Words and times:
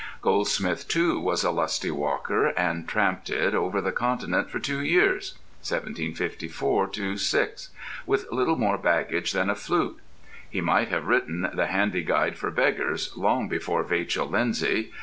Goldsmith, 0.23 0.87
too, 0.87 1.19
was 1.19 1.43
a 1.43 1.51
lusty 1.51 1.91
walker, 1.91 2.47
and 2.57 2.87
tramped 2.87 3.29
it 3.29 3.53
over 3.53 3.79
the 3.81 3.91
Continent 3.91 4.49
for 4.49 4.57
two 4.57 4.79
years 4.81 5.35
(1754 5.61 6.91
6) 7.17 7.69
with 8.07 8.25
little 8.31 8.55
more 8.55 8.79
baggage 8.79 9.31
than 9.31 9.51
a 9.51 9.55
flute: 9.55 9.99
he 10.49 10.59
might 10.59 10.87
have 10.87 11.05
written 11.05 11.47
"The 11.53 11.67
Handy 11.67 12.03
Guide 12.03 12.35
for 12.35 12.49
Beggars" 12.49 13.15
long 13.15 13.47
before 13.47 13.83
Vachel 13.83 14.25
Lindsay. 14.27 14.91